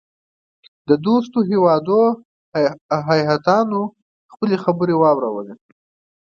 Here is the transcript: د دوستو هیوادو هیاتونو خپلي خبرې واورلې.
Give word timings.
د 0.89 0.91
دوستو 1.05 1.37
هیوادو 1.49 2.01
هیاتونو 3.07 3.79
خپلي 4.33 4.55
خبرې 4.63 4.95
واورلې. 4.97 5.55